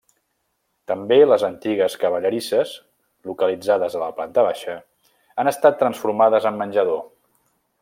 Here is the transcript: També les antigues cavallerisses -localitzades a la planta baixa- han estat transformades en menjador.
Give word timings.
També 0.91 1.17
les 1.27 1.43
antigues 1.49 1.97
cavallerisses 2.03 2.71
-localitzades 3.31 3.99
a 3.99 4.03
la 4.05 4.09
planta 4.21 4.47
baixa- 4.49 4.79
han 5.43 5.53
estat 5.55 5.79
transformades 5.85 6.49
en 6.53 6.59
menjador. 6.65 7.01